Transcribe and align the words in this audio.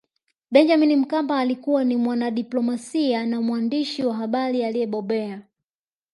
benjamin 0.51 0.95
mkapa 0.99 1.39
alikuwa 1.39 1.83
ni 1.83 1.97
mwanadiplomasia 1.97 3.25
na 3.25 3.41
mwandishi 3.41 4.03
wa 4.03 4.15
habari 4.15 4.63
aliyebobea 4.63 5.41